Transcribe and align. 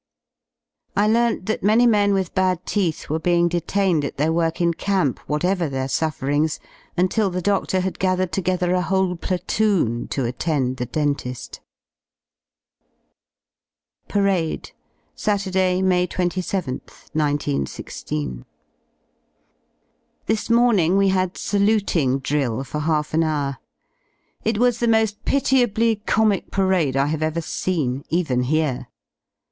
I 0.95 1.05
learnt 1.05 1.45
that 1.45 1.61
many 1.61 1.85
men 1.85 2.15
with 2.15 2.33
bad 2.33 2.65
teeth 2.65 3.07
were 3.07 3.19
being 3.19 3.47
detained 3.47 4.03
at 4.03 4.17
their 4.17 4.33
work 4.33 4.59
in 4.59 4.73
camp, 4.73 5.19
whatever 5.29 5.69
their 5.69 5.87
sufferings, 5.87 6.59
until 6.97 7.29
the 7.29 7.39
dodor 7.39 7.81
had 7.81 7.99
gathered 7.99 8.31
together 8.31 8.73
a 8.73 8.81
whole 8.81 9.15
platoon 9.15 10.07
to 10.07 10.25
attend 10.25 10.77
the 10.77 10.87
dentil 10.87 11.59
PARADE 14.07 14.71
Saturday 15.13 15.75
y 15.75 15.81
May 15.83 16.07
27th, 16.07 17.11
19 17.13 17.67
16. 17.67 18.43
This 20.25 20.49
morning 20.49 20.97
we 20.97 21.09
had 21.09 21.37
saluting 21.37 22.17
drill 22.17 22.63
for 22.63 22.79
half 22.79 23.13
an 23.13 23.21
hour. 23.21 23.59
It 24.43 24.57
was 24.57 24.79
the 24.79 24.87
mo^ 24.87 25.15
pitiably 25.25 26.01
comic 26.07 26.49
parade 26.49 26.97
I 26.97 27.05
have 27.05 27.21
ever 27.21 27.41
seen, 27.41 28.03
even 28.09 28.41
here. 28.41 28.87